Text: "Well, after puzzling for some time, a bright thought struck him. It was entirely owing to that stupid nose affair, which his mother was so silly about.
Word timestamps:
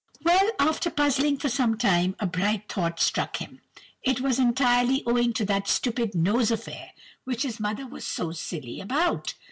"Well, 0.23 0.49
after 0.57 0.89
puzzling 0.89 1.37
for 1.37 1.47
some 1.47 1.77
time, 1.77 2.15
a 2.19 2.25
bright 2.25 2.67
thought 2.67 2.99
struck 2.99 3.37
him. 3.37 3.61
It 4.01 4.19
was 4.19 4.39
entirely 4.39 5.03
owing 5.05 5.31
to 5.33 5.45
that 5.45 5.67
stupid 5.67 6.15
nose 6.15 6.49
affair, 6.49 6.93
which 7.23 7.43
his 7.43 7.59
mother 7.59 7.85
was 7.85 8.03
so 8.07 8.31
silly 8.31 8.81
about. 8.81 9.35